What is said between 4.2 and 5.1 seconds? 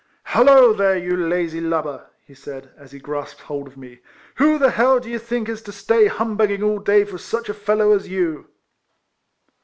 who the h— 11 do